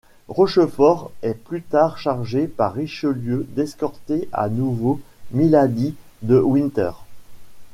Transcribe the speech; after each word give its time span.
Rochefort 0.29 1.11
est 1.21 1.35
plus 1.35 1.61
tard 1.61 1.99
chargé 1.99 2.47
par 2.47 2.73
Richelieu 2.73 3.45
d'escorter 3.51 4.27
à 4.33 4.49
nouveau 4.49 4.99
Milady 5.29 5.93
de 6.23 6.39
Winter. 6.39 6.89